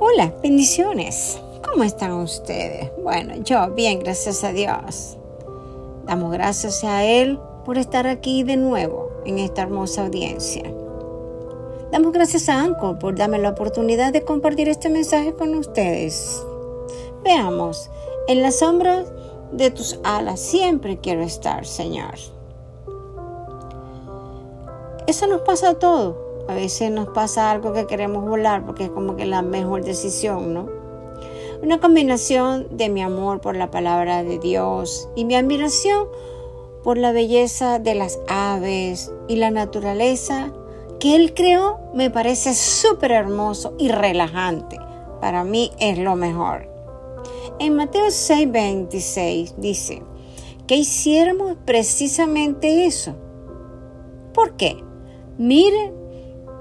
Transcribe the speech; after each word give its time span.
Hola, 0.00 0.34
bendiciones. 0.42 1.40
¿Cómo 1.62 1.84
están 1.84 2.12
ustedes? 2.14 2.90
Bueno, 3.00 3.36
yo 3.44 3.70
bien, 3.74 4.00
gracias 4.00 4.42
a 4.42 4.52
Dios. 4.52 5.16
Damos 6.04 6.32
gracias 6.32 6.82
a 6.82 7.04
Él 7.04 7.38
por 7.64 7.78
estar 7.78 8.08
aquí 8.08 8.42
de 8.42 8.56
nuevo 8.56 9.10
en 9.24 9.38
esta 9.38 9.62
hermosa 9.62 10.04
audiencia. 10.04 10.64
Damos 11.92 12.12
gracias 12.12 12.48
a 12.48 12.60
Anchor 12.60 12.98
por 12.98 13.14
darme 13.14 13.38
la 13.38 13.50
oportunidad 13.50 14.12
de 14.12 14.24
compartir 14.24 14.68
este 14.68 14.90
mensaje 14.90 15.32
con 15.32 15.54
ustedes. 15.54 16.42
Veamos, 17.22 17.88
en 18.26 18.42
la 18.42 18.50
sombra 18.50 19.04
de 19.52 19.70
tus 19.70 20.00
alas 20.02 20.40
siempre 20.40 20.98
quiero 20.98 21.22
estar, 21.22 21.66
Señor. 21.66 22.14
Eso 25.06 25.28
nos 25.28 25.42
pasa 25.42 25.70
a 25.70 25.74
todos. 25.74 26.23
A 26.48 26.54
veces 26.54 26.90
nos 26.90 27.08
pasa 27.08 27.50
algo 27.50 27.72
que 27.72 27.86
queremos 27.86 28.28
volar 28.28 28.66
porque 28.66 28.84
es 28.84 28.90
como 28.90 29.16
que 29.16 29.24
la 29.24 29.42
mejor 29.42 29.84
decisión, 29.84 30.52
¿no? 30.52 30.68
Una 31.62 31.80
combinación 31.80 32.66
de 32.70 32.90
mi 32.90 33.02
amor 33.02 33.40
por 33.40 33.56
la 33.56 33.70
palabra 33.70 34.22
de 34.22 34.38
Dios 34.38 35.08
y 35.16 35.24
mi 35.24 35.34
admiración 35.34 36.06
por 36.82 36.98
la 36.98 37.12
belleza 37.12 37.78
de 37.78 37.94
las 37.94 38.20
aves 38.28 39.10
y 39.28 39.36
la 39.36 39.50
naturaleza 39.50 40.52
que 41.00 41.16
Él 41.16 41.32
creó 41.32 41.78
me 41.94 42.10
parece 42.10 42.52
súper 42.54 43.12
hermoso 43.12 43.74
y 43.78 43.88
relajante. 43.88 44.78
Para 45.22 45.44
mí 45.44 45.70
es 45.78 45.96
lo 45.96 46.16
mejor. 46.16 46.68
En 47.58 47.76
Mateo 47.76 48.08
6:26 48.08 49.54
dice 49.56 50.02
que 50.66 50.76
hiciéramos 50.76 51.56
precisamente 51.64 52.84
eso. 52.84 53.14
¿Por 54.34 54.56
qué? 54.56 54.82
Miren 55.38 56.03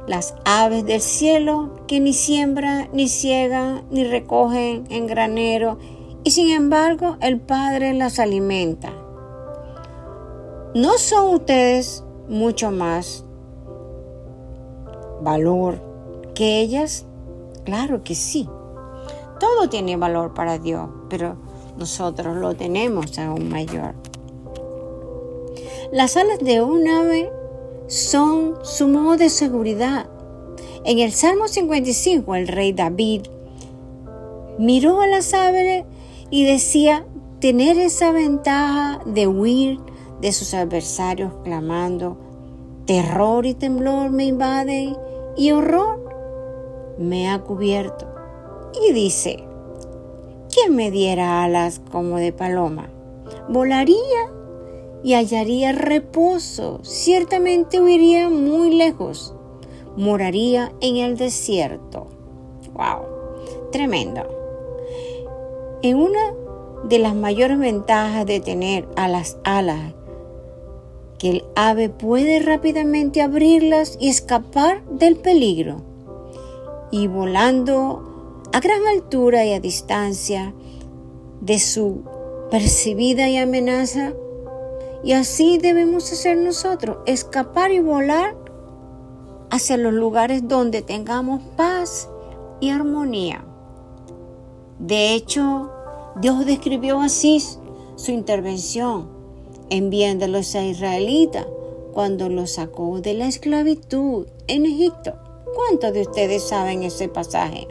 las 0.08 0.36
aves 0.46 0.86
del 0.86 1.02
cielo 1.02 1.72
que 1.88 2.00
ni 2.00 2.14
siembran, 2.14 2.90
ni 2.94 3.08
ciegan, 3.08 3.84
ni 3.90 4.04
recogen 4.04 4.86
en 4.90 5.08
granero, 5.08 5.78
y 6.24 6.32
sin 6.32 6.50
embargo 6.50 7.18
el 7.22 7.40
Padre 7.40 7.94
las 7.94 8.20
alimenta. 8.20 8.92
¿No 10.76 10.98
son 10.98 11.36
ustedes 11.36 12.04
mucho 12.28 12.72
más 12.72 13.26
valor 15.22 15.82
que 16.34 16.62
ellas? 16.62 17.06
Claro 17.64 18.04
que 18.04 18.16
sí. 18.16 18.50
Todo 19.40 19.70
tiene 19.70 19.98
valor 19.98 20.34
para 20.34 20.58
Dios, 20.58 20.90
pero 21.10 21.38
nosotros 21.78 22.38
lo 22.38 22.56
tenemos 22.56 23.18
aún 23.20 23.50
mayor. 23.50 23.94
Las 25.92 26.18
alas 26.18 26.40
de 26.40 26.62
un 26.62 26.88
ave 26.88 27.32
son 27.94 28.56
su 28.64 28.88
modo 28.88 29.18
de 29.18 29.30
seguridad. 29.30 30.10
En 30.84 30.98
el 30.98 31.12
Salmo 31.12 31.48
55, 31.48 32.34
el 32.34 32.48
rey 32.48 32.74
David 32.74 33.22
miró 34.58 35.00
a 35.02 35.06
las 35.06 35.32
aves 35.36 35.86
y 36.32 36.44
decía 36.44 37.06
tener 37.40 37.78
esa 37.78 38.12
ventaja 38.12 39.00
de 39.06 39.28
huir 39.28 39.80
de 40.22 40.32
sus 40.32 40.56
adversarios 40.56 41.34
clamando, 41.44 42.18
terror 42.88 43.46
y 43.46 43.54
temblor 43.54 44.10
me 44.10 44.26
invaden 44.26 44.98
y 45.38 45.52
horror 45.52 46.96
me 46.98 47.30
ha 47.30 47.42
cubierto. 47.42 48.08
Y 48.88 48.92
dice, 48.92 49.44
¿quién 50.52 50.76
me 50.76 50.90
diera 50.90 51.44
alas 51.44 51.80
como 51.92 52.18
de 52.18 52.34
paloma? 52.34 52.90
Volaría 53.50 54.32
y 55.04 55.14
hallaría 55.14 55.74
reposo. 55.74 56.80
Ciertamente 56.84 57.82
huiría 57.82 58.30
muy 58.30 58.74
lejos. 58.74 59.36
Moraría 59.98 60.72
en 60.82 60.98
el 60.98 61.18
desierto. 61.18 62.08
¡Wow! 62.74 63.72
Tremendo. 63.72 64.22
En 65.82 65.98
una 65.98 66.34
de 66.86 67.00
las 67.00 67.16
mayores 67.16 67.60
ventajas 67.60 68.26
de 68.26 68.40
tener 68.40 68.88
a 68.96 69.08
las 69.08 69.38
alas, 69.44 69.94
que 71.20 71.30
el 71.30 71.46
ave 71.56 71.90
puede 71.90 72.40
rápidamente 72.40 73.22
abrirlas 73.22 73.98
y 74.00 74.10
escapar 74.10 74.84
del 74.86 75.16
peligro. 75.18 75.82
Y 76.92 77.08
volando 77.08 78.46
a 78.52 78.60
gran 78.60 78.86
altura 78.88 79.46
y 79.46 79.54
a 79.54 79.60
distancia 79.60 80.54
de 81.42 81.60
su 81.60 82.04
percibida 82.52 83.30
y 83.30 83.38
amenaza, 83.38 84.14
y 85.04 85.12
así 85.12 85.58
debemos 85.58 86.12
hacer 86.12 86.38
nosotros, 86.38 86.98
escapar 87.06 87.72
y 87.72 87.80
volar 87.80 88.36
hacia 89.50 89.76
los 89.78 89.94
lugares 89.94 90.48
donde 90.48 90.82
tengamos 90.82 91.44
paz 91.58 92.08
y 92.62 92.70
armonía. 92.70 93.44
De 94.80 95.14
hecho, 95.14 95.70
Dios 96.16 96.46
describió 96.46 97.02
así 97.02 97.44
su 97.96 98.12
intervención 98.12 99.10
enviándolos 99.70 100.56
a 100.56 100.64
israelitas 100.64 101.48
cuando 101.94 102.30
los 102.30 102.52
sacó 102.52 103.02
de 103.02 103.14
la 103.14 103.28
esclavitud 103.28 104.28
en 104.48 104.66
Egipto. 104.66 105.14
¿Cuántos 105.54 105.94
de 105.94 106.02
ustedes 106.02 106.44
saben 106.48 106.84
ese 106.84 107.10
pasaje? 107.10 107.68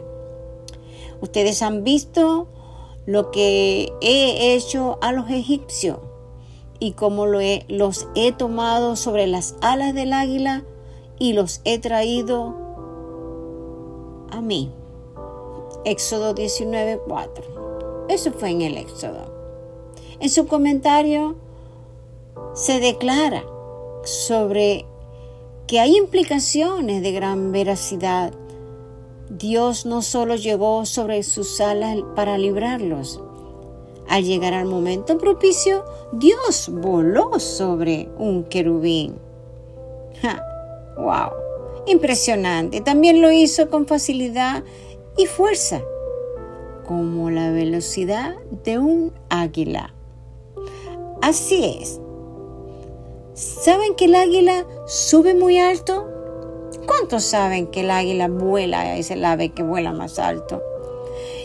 Ustedes 1.21 1.61
han 1.61 1.83
visto 1.83 2.47
lo 3.05 3.31
que 3.31 3.91
he 4.01 4.53
hecho 4.53 4.97
a 5.01 5.11
los 5.11 5.29
egipcios 5.29 5.97
y 6.79 6.93
como 6.93 7.25
lo 7.25 7.39
he, 7.39 7.65
los 7.67 8.07
he 8.15 8.31
tomado 8.31 8.95
sobre 8.95 9.27
las 9.27 9.55
alas 9.61 9.93
del 9.93 10.13
águila 10.13 10.63
y 11.19 11.33
los 11.33 11.61
he 11.63 11.79
traído 11.79 12.55
a 14.31 14.41
mí. 14.41 14.71
Éxodo 15.85 16.33
19:4. 16.33 18.05
Eso 18.09 18.31
fue 18.31 18.49
en 18.49 18.61
el 18.61 18.77
Éxodo. 18.77 19.33
En 20.19 20.29
su 20.29 20.47
comentario 20.47 21.35
se 22.53 22.79
declara 22.79 23.43
sobre 24.03 24.85
que 25.67 25.79
hay 25.79 25.95
implicaciones 25.97 27.01
de 27.01 27.11
gran 27.11 27.51
veracidad. 27.51 28.33
Dios 29.29 29.85
no 29.85 30.01
solo 30.01 30.35
llegó 30.35 30.85
sobre 30.85 31.23
sus 31.23 31.59
alas 31.61 31.97
para 32.15 32.37
librarlos, 32.37 33.21
al 34.07 34.23
llegar 34.23 34.53
al 34.53 34.65
momento 34.65 35.17
propicio, 35.17 35.85
Dios 36.11 36.69
voló 36.71 37.39
sobre 37.39 38.09
un 38.17 38.43
querubín. 38.43 39.15
¡Wow! 40.97 41.31
Impresionante. 41.87 42.81
También 42.81 43.21
lo 43.21 43.31
hizo 43.31 43.69
con 43.69 43.87
facilidad 43.87 44.63
y 45.17 45.25
fuerza, 45.25 45.81
como 46.85 47.29
la 47.29 47.51
velocidad 47.51 48.35
de 48.63 48.77
un 48.77 49.13
águila. 49.29 49.93
Así 51.21 51.77
es. 51.81 51.99
¿Saben 53.33 53.95
que 53.95 54.05
el 54.05 54.15
águila 54.15 54.65
sube 54.85 55.33
muy 55.33 55.57
alto? 55.57 56.09
¿Cuántos 56.85 57.23
saben 57.23 57.67
que 57.67 57.81
el 57.81 57.91
águila 57.91 58.27
vuela? 58.27 58.97
Es 58.97 59.09
el 59.09 59.23
ave 59.25 59.49
que 59.49 59.63
vuela 59.63 59.91
más 59.91 60.19
alto. 60.19 60.61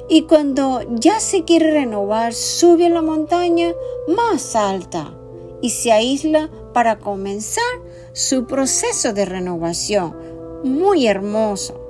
Y 0.08 0.22
cuando 0.22 0.80
ya 0.90 1.20
se 1.20 1.44
quiere 1.44 1.70
renovar, 1.70 2.32
sube 2.32 2.86
a 2.86 2.90
la 2.90 3.02
montaña 3.02 3.74
más 4.08 4.56
alta 4.56 5.14
y 5.60 5.70
se 5.70 5.92
aísla 5.92 6.48
para 6.72 6.98
comenzar 6.98 7.64
su 8.12 8.46
proceso 8.46 9.12
de 9.12 9.26
renovación. 9.26 10.16
Muy 10.64 11.06
hermoso. 11.06 11.88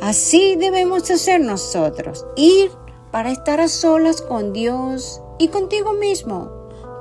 Así 0.00 0.56
debemos 0.56 1.10
hacer 1.10 1.40
nosotros, 1.40 2.24
ir 2.34 2.70
para 3.12 3.30
estar 3.30 3.60
a 3.60 3.68
solas 3.68 4.22
con 4.22 4.54
Dios 4.54 5.20
y 5.38 5.48
contigo 5.48 5.92
mismo, 5.92 6.50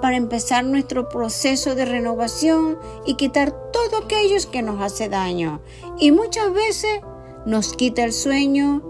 para 0.02 0.18
empezar 0.18 0.66
nuestro 0.66 1.08
proceso 1.08 1.76
de 1.76 1.86
renovación 1.86 2.78
y 3.06 3.16
quitar 3.16 3.52
todo 3.72 4.04
aquello 4.04 4.36
que 4.52 4.62
nos 4.62 4.82
hace 4.82 5.08
daño. 5.08 5.62
Y 5.98 6.12
muchas 6.12 6.54
veces 6.54 7.00
nos 7.46 7.74
quita 7.74 8.04
el 8.04 8.12
sueño 8.12 8.82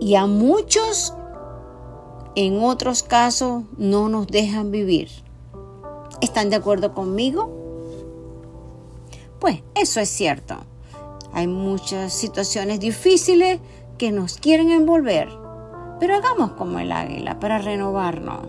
y 0.00 0.14
a 0.14 0.26
muchos 0.26 1.14
en 2.34 2.62
otros 2.62 3.02
casos 3.02 3.64
no 3.76 4.08
nos 4.08 4.26
dejan 4.26 4.70
vivir. 4.70 5.10
¿Están 6.20 6.50
de 6.50 6.56
acuerdo 6.56 6.94
conmigo? 6.94 7.50
Pues 9.38 9.62
eso 9.74 10.00
es 10.00 10.08
cierto. 10.08 10.56
Hay 11.32 11.46
muchas 11.46 12.12
situaciones 12.12 12.80
difíciles 12.80 13.60
que 13.98 14.10
nos 14.10 14.38
quieren 14.38 14.70
envolver, 14.70 15.28
pero 15.98 16.16
hagamos 16.16 16.52
como 16.52 16.78
el 16.78 16.92
águila 16.92 17.38
para 17.38 17.58
renovarnos. 17.58 18.48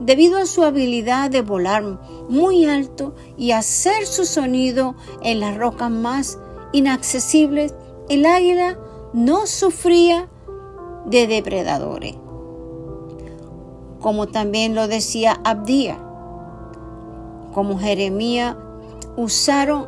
Debido 0.00 0.38
a 0.38 0.46
su 0.46 0.62
habilidad 0.62 1.30
de 1.30 1.42
volar 1.42 1.82
muy 2.28 2.64
alto 2.64 3.14
y 3.36 3.52
hacer 3.52 4.06
su 4.06 4.24
sonido 4.24 4.94
en 5.22 5.40
las 5.40 5.56
rocas 5.56 5.90
más 5.90 6.38
inaccesibles, 6.72 7.74
el 8.08 8.26
águila 8.26 8.78
no 9.12 9.46
sufría 9.46 10.28
de 11.06 11.26
depredadores. 11.26 12.16
Como 14.00 14.26
también 14.28 14.74
lo 14.74 14.88
decía 14.88 15.40
Abdía, 15.44 15.98
como 17.52 17.78
Jeremías 17.78 18.56
usaron 19.16 19.86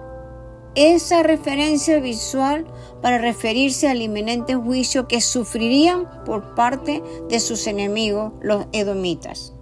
esa 0.75 1.23
referencia 1.23 1.99
visual 2.01 2.67
para 3.03 3.19
referirse 3.19 3.89
al 3.89 4.03
inminente 4.03 4.55
juicio 4.55 5.09
que 5.09 5.21
sufrirían 5.21 6.07
por 6.25 6.55
parte 6.55 7.03
de 7.29 7.41
sus 7.41 7.67
enemigos, 7.67 8.33
los 8.41 8.67
edomitas. 8.73 9.55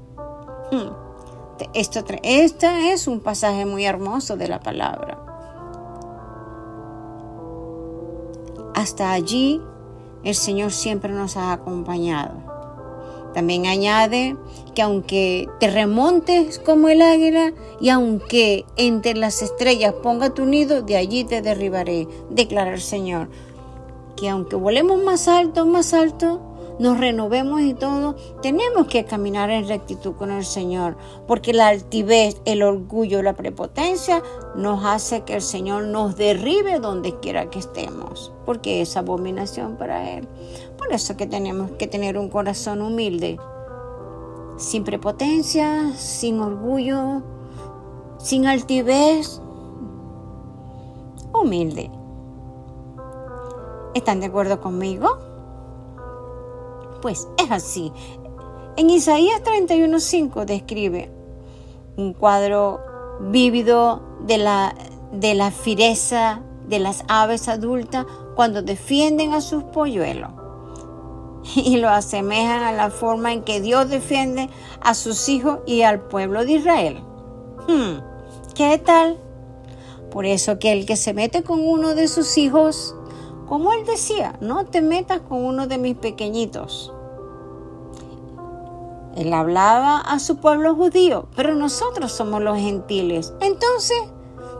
Hmm. 0.70 1.04
Esto, 1.72 2.04
este 2.22 2.92
es 2.92 3.06
un 3.06 3.20
pasaje 3.20 3.64
muy 3.64 3.84
hermoso 3.84 4.36
de 4.36 4.48
la 4.48 4.60
palabra. 4.60 5.20
Hasta 8.74 9.12
allí 9.12 9.62
el 10.24 10.34
Señor 10.34 10.72
siempre 10.72 11.12
nos 11.12 11.36
ha 11.36 11.52
acompañado. 11.52 12.54
También 13.34 13.66
añade 13.66 14.36
que 14.74 14.82
aunque 14.82 15.48
te 15.58 15.68
remontes 15.68 16.60
como 16.60 16.88
el 16.88 17.02
águila 17.02 17.52
y 17.80 17.88
aunque 17.88 18.64
entre 18.76 19.14
las 19.14 19.42
estrellas 19.42 19.92
ponga 20.02 20.34
tu 20.34 20.46
nido, 20.46 20.82
de 20.82 20.96
allí 20.96 21.24
te 21.24 21.42
derribaré, 21.42 22.06
declara 22.30 22.74
el 22.74 22.80
Señor. 22.80 23.28
Que 24.16 24.28
aunque 24.28 24.54
volemos 24.54 25.02
más 25.02 25.26
alto, 25.26 25.66
más 25.66 25.92
alto, 25.94 26.40
nos 26.78 26.98
renovemos 26.98 27.60
y 27.60 27.74
todo, 27.74 28.16
tenemos 28.42 28.86
que 28.86 29.04
caminar 29.04 29.50
en 29.50 29.68
rectitud 29.68 30.14
con 30.14 30.30
el 30.30 30.44
Señor, 30.44 30.96
porque 31.26 31.52
la 31.52 31.68
altivez, 31.68 32.40
el 32.44 32.62
orgullo, 32.62 33.22
la 33.22 33.34
prepotencia 33.34 34.22
nos 34.56 34.84
hace 34.84 35.22
que 35.22 35.34
el 35.34 35.42
Señor 35.42 35.84
nos 35.84 36.16
derribe 36.16 36.80
donde 36.80 37.18
quiera 37.20 37.50
que 37.50 37.58
estemos, 37.58 38.32
porque 38.44 38.80
es 38.80 38.96
abominación 38.96 39.76
para 39.76 40.10
Él. 40.10 40.28
Por 40.76 40.92
eso 40.92 41.16
que 41.16 41.26
tenemos 41.26 41.72
que 41.72 41.86
tener 41.86 42.18
un 42.18 42.28
corazón 42.28 42.82
humilde, 42.82 43.38
sin 44.56 44.84
prepotencia, 44.84 45.92
sin 45.96 46.40
orgullo, 46.40 47.22
sin 48.18 48.46
altivez, 48.46 49.40
humilde. 51.32 51.90
¿Están 53.94 54.20
de 54.20 54.26
acuerdo 54.26 54.60
conmigo? 54.60 55.33
Pues 57.04 57.28
es 57.36 57.50
así. 57.50 57.92
En 58.78 58.88
Isaías 58.88 59.42
31.5 59.42 60.46
describe 60.46 61.12
un 61.98 62.14
cuadro 62.14 62.80
vívido 63.20 64.00
de 64.20 64.38
la, 64.38 64.74
de 65.12 65.34
la 65.34 65.50
fireza 65.50 66.40
de 66.66 66.78
las 66.78 67.04
aves 67.08 67.48
adultas 67.48 68.06
cuando 68.34 68.62
defienden 68.62 69.34
a 69.34 69.42
sus 69.42 69.64
polluelos 69.64 70.30
y 71.56 71.76
lo 71.76 71.90
asemejan 71.90 72.62
a 72.62 72.72
la 72.72 72.88
forma 72.88 73.34
en 73.34 73.42
que 73.42 73.60
Dios 73.60 73.90
defiende 73.90 74.48
a 74.80 74.94
sus 74.94 75.28
hijos 75.28 75.58
y 75.66 75.82
al 75.82 76.08
pueblo 76.08 76.46
de 76.46 76.52
Israel. 76.52 77.02
Hmm, 77.68 77.98
¿Qué 78.54 78.78
tal? 78.78 79.18
Por 80.10 80.24
eso 80.24 80.58
que 80.58 80.72
el 80.72 80.86
que 80.86 80.96
se 80.96 81.12
mete 81.12 81.42
con 81.42 81.60
uno 81.60 81.94
de 81.94 82.08
sus 82.08 82.38
hijos, 82.38 82.96
como 83.46 83.74
él 83.74 83.84
decía, 83.84 84.38
no 84.40 84.64
te 84.64 84.80
metas 84.80 85.20
con 85.20 85.44
uno 85.44 85.66
de 85.66 85.76
mis 85.76 85.96
pequeñitos. 85.96 86.93
Él 89.16 89.32
hablaba 89.32 89.98
a 89.98 90.18
su 90.18 90.36
pueblo 90.36 90.74
judío, 90.74 91.28
pero 91.36 91.54
nosotros 91.54 92.12
somos 92.12 92.42
los 92.42 92.58
gentiles. 92.58 93.32
Entonces, 93.40 93.98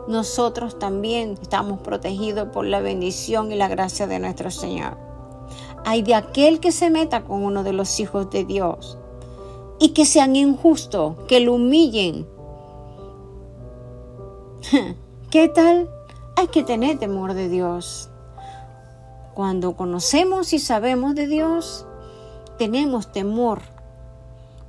nosotros 0.09 0.79
también 0.79 1.39
estamos 1.41 1.81
protegidos 1.81 2.49
por 2.49 2.65
la 2.67 2.81
bendición 2.81 3.51
y 3.51 3.57
la 3.57 3.69
gracia 3.69 4.07
de 4.07 4.19
nuestro 4.19 4.51
Señor 4.51 5.05
hay 5.85 6.03
de 6.03 6.15
aquel 6.15 6.61
que 6.61 6.73
se 6.73 6.91
meta 6.91 7.25
con 7.25 7.45
uno 7.45 7.63
de 7.63 7.75
los 7.75 8.01
hijos 8.01 8.31
de 8.31 8.45
Dios 8.45 8.99
y 9.79 9.91
que 9.91 10.07
sean 10.07 10.35
injustos, 10.35 11.17
que 11.29 11.41
lo 11.41 11.55
humillen. 11.55 12.27
¿Qué 15.31 15.49
tal? 15.49 15.91
Hay 16.37 16.49
que 16.49 16.63
tener 16.63 16.99
temor 16.99 17.35
de 17.35 17.49
Dios. 17.49 18.09
Cuando 19.35 19.77
conocemos 19.77 20.53
y 20.53 20.59
sabemos 20.59 21.15
de 21.15 21.27
Dios, 21.27 21.87
tenemos 22.57 23.13
temor 23.13 23.61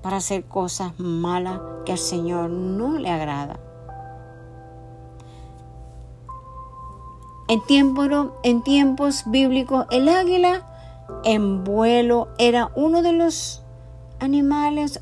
para 0.05 0.17
hacer 0.17 0.45
cosas 0.45 0.91
malas 0.99 1.59
que 1.83 1.93
al 1.93 1.97
Señor 1.97 2.51
no 2.51 2.99
le 2.99 3.09
agrada. 3.09 3.59
En, 7.47 7.63
en 8.43 8.61
tiempos 8.61 9.23
bíblicos, 9.25 9.87
el 9.89 10.07
águila 10.07 10.61
en 11.23 11.63
vuelo 11.63 12.27
era 12.37 12.71
uno 12.75 13.01
de 13.01 13.13
los 13.13 13.63
animales 14.19 15.01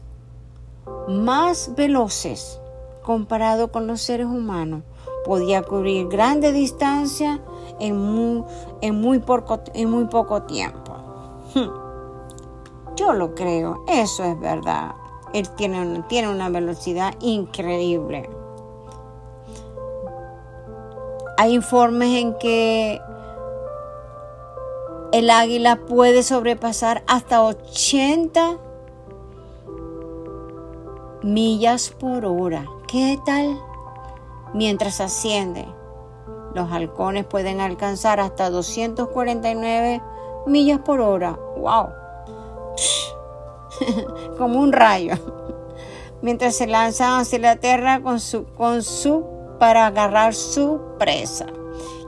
más 1.09 1.75
veloces 1.75 2.61
comparado 3.01 3.73
con 3.73 3.87
los 3.87 4.01
seres 4.01 4.27
humanos. 4.27 4.83
Podía 5.25 5.63
cubrir 5.63 6.07
grandes 6.07 6.53
distancias 6.53 7.41
en 7.81 7.97
muy, 7.97 9.19
poco, 9.19 9.63
en 9.73 9.91
muy 9.91 10.05
poco 10.05 10.43
tiempo. 10.43 10.95
Yo 12.95 13.13
lo 13.13 13.33
creo, 13.33 13.83
eso 13.87 14.23
es 14.23 14.39
verdad. 14.39 14.93
Él 15.33 15.49
tiene, 15.55 16.03
tiene 16.07 16.29
una 16.29 16.49
velocidad 16.49 17.15
increíble. 17.21 18.29
Hay 21.37 21.53
informes 21.53 22.09
en 22.21 22.37
que 22.37 23.01
el 25.11 25.29
águila 25.29 25.77
puede 25.87 26.21
sobrepasar 26.21 27.03
hasta 27.07 27.43
80 27.43 28.57
millas 31.23 31.89
por 31.89 32.25
hora. 32.25 32.65
¿Qué 32.87 33.19
tal? 33.25 33.59
Mientras 34.53 35.01
asciende, 35.01 35.65
los 36.53 36.71
halcones 36.71 37.25
pueden 37.25 37.59
alcanzar 37.59 38.19
hasta 38.19 38.51
249 38.51 40.01
millas 40.45 40.79
por 40.79 40.99
hora. 41.01 41.39
¡Wow! 41.57 42.02
Como 44.37 44.59
un 44.59 44.71
rayo. 44.71 45.15
Mientras 46.21 46.55
se 46.55 46.67
lanzan 46.67 47.19
hacia 47.19 47.39
la 47.39 47.55
tierra 47.57 48.01
con 48.01 48.19
su, 48.19 48.45
con 48.55 48.83
su 48.83 49.25
para 49.59 49.87
agarrar 49.87 50.33
su 50.33 50.81
presa. 50.97 51.47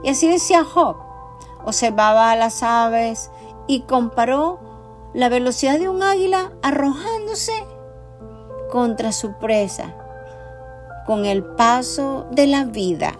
Y 0.02 0.10
así 0.10 0.28
decía 0.28 0.64
Job 0.64 0.96
observaba 1.64 2.30
a 2.30 2.36
las 2.36 2.62
aves 2.62 3.30
y 3.66 3.80
comparó 3.82 4.60
la 5.14 5.28
velocidad 5.28 5.78
de 5.78 5.88
un 5.88 6.02
águila 6.02 6.52
arrojándose 6.62 7.52
contra 8.70 9.12
su 9.12 9.32
presa 9.38 9.94
con 11.06 11.24
el 11.24 11.44
paso 11.44 12.26
de 12.30 12.46
la 12.46 12.64
vida. 12.64 13.18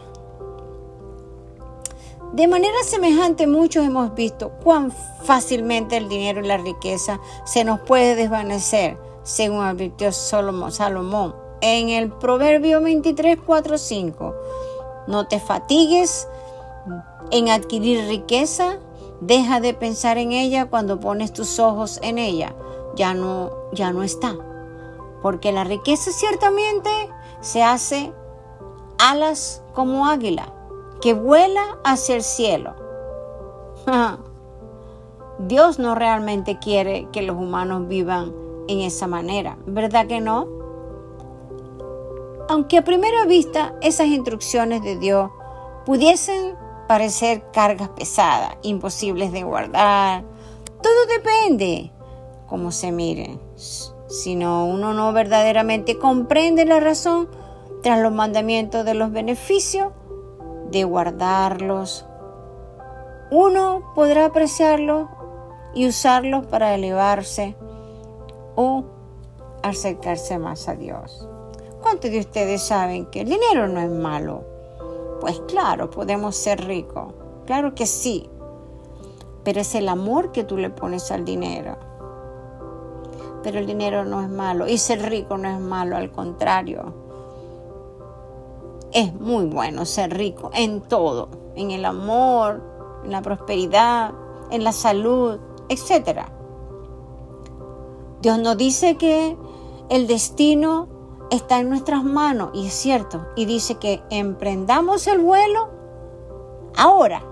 De 2.36 2.46
manera 2.48 2.76
semejante 2.84 3.46
muchos 3.46 3.86
hemos 3.86 4.14
visto 4.14 4.50
cuán 4.62 4.92
fácilmente 5.22 5.96
el 5.96 6.06
dinero 6.10 6.44
y 6.44 6.46
la 6.46 6.58
riqueza 6.58 7.18
se 7.46 7.64
nos 7.64 7.80
puede 7.80 8.14
desvanecer, 8.14 8.98
según 9.22 9.62
advirtió 9.62 10.12
Salomón 10.12 11.34
en 11.62 11.88
el 11.88 12.12
Proverbio 12.12 12.82
23, 12.82 13.38
4, 13.40 13.78
5. 13.78 14.34
No 15.06 15.26
te 15.26 15.40
fatigues 15.40 16.28
en 17.30 17.48
adquirir 17.48 18.06
riqueza, 18.06 18.80
deja 19.22 19.60
de 19.60 19.72
pensar 19.72 20.18
en 20.18 20.32
ella 20.32 20.66
cuando 20.66 21.00
pones 21.00 21.32
tus 21.32 21.58
ojos 21.58 21.98
en 22.02 22.18
ella. 22.18 22.54
Ya 22.96 23.14
no, 23.14 23.50
ya 23.72 23.94
no 23.94 24.02
está. 24.02 24.36
Porque 25.22 25.52
la 25.52 25.64
riqueza 25.64 26.10
ciertamente 26.12 26.90
se 27.40 27.62
hace 27.62 28.12
alas 28.98 29.62
como 29.72 30.06
águila, 30.06 30.52
que 31.06 31.14
vuela 31.14 31.78
hacia 31.84 32.16
el 32.16 32.24
cielo. 32.24 32.74
Dios 35.38 35.78
no 35.78 35.94
realmente 35.94 36.58
quiere 36.58 37.06
que 37.12 37.22
los 37.22 37.36
humanos 37.36 37.86
vivan 37.86 38.34
en 38.66 38.80
esa 38.80 39.06
manera, 39.06 39.56
¿verdad 39.66 40.08
que 40.08 40.20
no? 40.20 40.48
Aunque 42.48 42.78
a 42.78 42.82
primera 42.82 43.24
vista 43.24 43.76
esas 43.82 44.08
instrucciones 44.08 44.82
de 44.82 44.98
Dios 44.98 45.30
pudiesen 45.84 46.56
parecer 46.88 47.52
cargas 47.52 47.90
pesadas, 47.90 48.56
imposibles 48.62 49.30
de 49.30 49.44
guardar. 49.44 50.24
Todo 50.82 51.06
depende 51.06 51.92
cómo 52.48 52.72
se 52.72 52.90
miren. 52.90 53.40
Si 54.08 54.34
no, 54.34 54.66
uno 54.66 54.92
no 54.92 55.12
verdaderamente 55.12 56.00
comprende 56.00 56.64
la 56.64 56.80
razón 56.80 57.28
tras 57.84 58.00
los 58.00 58.12
mandamientos 58.12 58.84
de 58.84 58.94
los 58.94 59.12
beneficios 59.12 59.92
de 60.76 60.84
guardarlos. 60.84 62.06
Uno 63.30 63.92
podrá 63.94 64.26
apreciarlos 64.26 65.08
y 65.74 65.88
usarlos 65.88 66.46
para 66.46 66.74
elevarse 66.74 67.56
o 68.54 68.84
acercarse 69.62 70.38
más 70.38 70.68
a 70.68 70.74
Dios. 70.74 71.28
¿Cuántos 71.82 72.10
de 72.10 72.20
ustedes 72.20 72.62
saben 72.62 73.06
que 73.06 73.22
el 73.22 73.28
dinero 73.28 73.68
no 73.68 73.80
es 73.80 73.90
malo? 73.90 74.44
Pues 75.20 75.40
claro, 75.48 75.90
podemos 75.90 76.36
ser 76.36 76.64
ricos. 76.64 77.12
Claro 77.46 77.74
que 77.74 77.86
sí. 77.86 78.28
Pero 79.44 79.60
es 79.60 79.74
el 79.74 79.88
amor 79.88 80.32
que 80.32 80.44
tú 80.44 80.56
le 80.56 80.70
pones 80.70 81.10
al 81.10 81.24
dinero. 81.24 81.76
Pero 83.42 83.60
el 83.60 83.66
dinero 83.66 84.04
no 84.04 84.20
es 84.20 84.28
malo. 84.28 84.66
Y 84.66 84.78
ser 84.78 85.08
rico 85.08 85.38
no 85.38 85.48
es 85.48 85.60
malo, 85.60 85.96
al 85.96 86.10
contrario. 86.10 87.05
Es 88.92 89.14
muy 89.14 89.46
bueno 89.46 89.84
ser 89.84 90.16
rico 90.16 90.50
en 90.54 90.80
todo. 90.80 91.28
en 91.56 91.70
el 91.70 91.86
amor, 91.86 92.62
en 93.02 93.12
la 93.12 93.22
prosperidad, 93.22 94.12
en 94.50 94.62
la 94.62 94.72
salud, 94.72 95.38
etc. 95.70 96.26
Dios 98.20 98.38
nos 98.38 98.58
dice 98.58 98.96
que 98.96 99.38
el 99.88 100.06
destino 100.06 100.88
está 101.30 101.60
en 101.60 101.70
nuestras 101.70 102.04
manos 102.04 102.50
y 102.52 102.66
es 102.66 102.74
cierto. 102.74 103.26
Y 103.36 103.46
dice 103.46 103.76
que 103.76 104.02
emprendamos 104.10 105.06
el 105.06 105.20
vuelo 105.20 105.70
ahora 106.76 107.22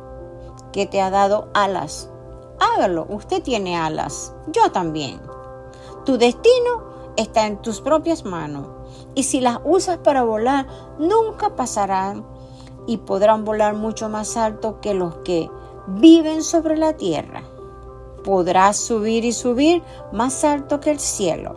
que 0.72 0.86
te 0.86 1.00
ha 1.00 1.10
dado 1.10 1.48
alas. 1.54 2.10
Hágalo, 2.60 3.06
usted 3.08 3.42
tiene 3.42 3.76
alas, 3.76 4.34
yo 4.48 4.70
también. 4.72 5.20
Tu 6.04 6.16
destino 6.18 7.12
está 7.16 7.46
en 7.46 7.60
tus 7.62 7.80
propias 7.80 8.24
manos 8.24 8.68
y 9.14 9.24
si 9.24 9.40
las 9.40 9.58
usas 9.64 9.98
para 9.98 10.22
volar, 10.22 10.66
nunca 10.98 11.56
pasarán 11.56 12.24
y 12.86 12.98
podrán 12.98 13.44
volar 13.44 13.74
mucho 13.74 14.08
más 14.08 14.36
alto 14.36 14.80
que 14.80 14.94
los 14.94 15.16
que 15.18 15.50
viven 15.86 16.42
sobre 16.42 16.76
la 16.76 16.94
tierra. 16.94 17.42
Podrás 18.24 18.76
subir 18.76 19.24
y 19.24 19.32
subir 19.32 19.82
más 20.12 20.44
alto 20.44 20.80
que 20.80 20.90
el 20.90 21.00
cielo. 21.00 21.56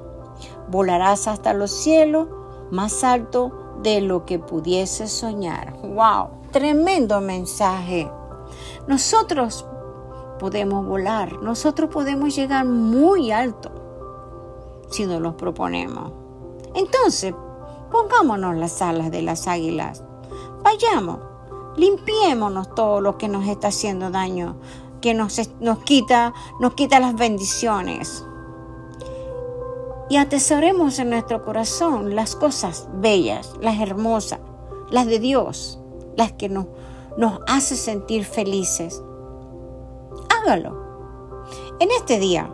Volarás 0.69 1.27
hasta 1.27 1.53
los 1.53 1.71
cielos 1.71 2.27
más 2.71 3.03
alto 3.03 3.79
de 3.81 4.01
lo 4.01 4.25
que 4.25 4.39
pudieses 4.39 5.11
soñar. 5.11 5.73
¡Wow! 5.81 6.51
Tremendo 6.51 7.21
mensaje. 7.21 8.09
Nosotros 8.87 9.65
podemos 10.39 10.85
volar, 10.85 11.41
nosotros 11.41 11.89
podemos 11.89 12.35
llegar 12.35 12.65
muy 12.65 13.31
alto 13.31 13.71
si 14.89 15.05
nos 15.05 15.21
lo 15.21 15.35
proponemos. 15.35 16.26
Entonces, 16.77 17.33
pongámonos 17.91 18.55
las 18.55 18.83
alas 18.83 19.09
de 19.09 19.23
las 19.23 19.47
águilas. 19.47 20.03
Vayamos, 20.63 21.19
limpiémonos 21.75 22.75
todo 22.75 23.01
lo 23.01 23.17
que 23.17 23.27
nos 23.27 23.47
está 23.47 23.69
haciendo 23.69 24.11
daño, 24.11 24.57
que 25.01 25.15
nos, 25.15 25.39
nos, 25.59 25.79
quita, 25.79 26.35
nos 26.59 26.75
quita 26.75 26.99
las 26.99 27.15
bendiciones. 27.15 28.23
Y 30.07 30.17
atesoremos 30.17 30.99
en 30.99 31.09
nuestro 31.09 31.43
corazón 31.43 32.15
las 32.15 32.35
cosas 32.35 32.87
bellas, 32.93 33.55
las 33.59 33.79
hermosas, 33.79 34.39
las 34.91 35.07
de 35.07 35.17
Dios, 35.17 35.79
las 36.15 36.33
que 36.33 36.47
nos, 36.47 36.67
nos 37.17 37.39
hace 37.47 37.75
sentir 37.75 38.23
felices. 38.23 39.01
Hágalo. 40.29 40.77
En 41.79 41.89
este 41.89 42.19
día, 42.19 42.51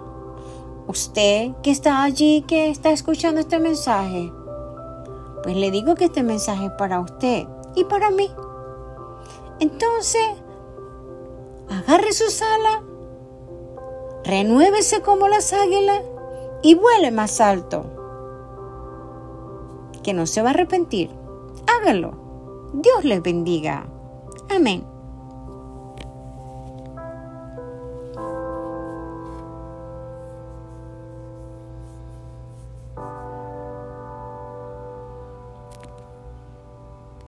usted 0.88 1.52
que 1.62 1.72
está 1.72 2.04
allí, 2.04 2.44
que 2.48 2.70
está 2.70 2.92
escuchando 2.92 3.40
este 3.40 3.60
mensaje, 3.60 4.32
pues 5.44 5.56
le 5.56 5.72
digo 5.72 5.96
que 5.96 6.06
este 6.06 6.24
mensaje 6.24 6.66
es 6.66 6.72
para 6.74 7.00
usted 7.00 7.46
y 7.75 7.84
para 7.84 8.10
mí. 8.12 8.30
Entonces, 9.60 10.24
agarre 11.70 12.13
su 12.13 12.30
sala, 12.30 12.84
renuévese 14.24 15.02
como 15.02 15.28
las 15.28 15.54
águilas 15.54 16.02
y 16.62 16.75
vuele 16.75 17.12
más 17.12 17.42
alto. 17.42 17.86
Que 20.02 20.13
no 20.13 20.25
se 20.25 20.42
va 20.42 20.50
a 20.50 20.54
arrepentir. 20.54 21.10
Hágalo. 21.68 22.72
Dios 22.74 23.04
les 23.04 23.22
bendiga. 23.22 23.86
Amén. 24.50 24.93